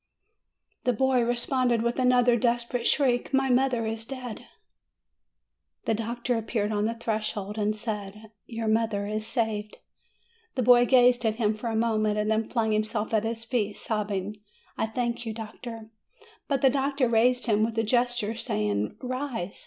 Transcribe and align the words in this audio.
The 0.83 0.93
boy 0.93 1.21
responded 1.21 1.83
with 1.83 1.99
another 1.99 2.35
desperate 2.35 2.87
shriek, 2.87 3.31
"My 3.35 3.51
mother 3.51 3.85
is 3.85 4.03
dead!" 4.03 4.47
The 5.85 5.93
doctor 5.93 6.39
appeared 6.39 6.71
on 6.71 6.85
the 6.85 6.95
threshold 6.95 7.59
and 7.59 7.75
said, 7.75 8.31
"Your 8.47 8.67
mother 8.67 9.05
is 9.05 9.27
saved." 9.27 9.77
The 10.55 10.63
boy 10.63 10.87
gazed 10.87 11.23
at 11.23 11.35
him 11.35 11.53
for 11.53 11.67
a 11.69 11.75
moment, 11.75 12.17
and 12.17 12.31
then 12.31 12.49
flung 12.49 12.71
himself 12.71 13.13
at 13.13 13.25
his 13.25 13.45
feet, 13.45 13.77
sobbing, 13.77 14.37
"I 14.75 14.87
thank 14.87 15.23
you, 15.27 15.33
doctor!" 15.33 15.91
But 16.47 16.63
the 16.63 16.71
doctor 16.71 17.07
raised 17.07 17.45
him 17.45 17.63
with 17.63 17.77
a 17.77 17.83
gesture, 17.83 18.33
saying: 18.33 18.97
"Rise! 19.03 19.59